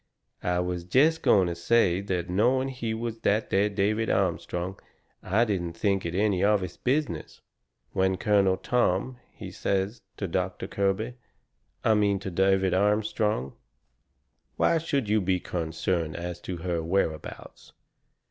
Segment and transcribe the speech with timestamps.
[0.41, 4.79] I was jest going to say that not knowing he was that there David Armstrong
[5.21, 7.41] I didn't think it any of his business,
[7.93, 11.17] when Colonel Tom, he says to Doctor Kirby
[11.83, 13.53] I mean to David Armstrong:
[14.55, 17.73] "Why should you be concerned as to her whereabouts?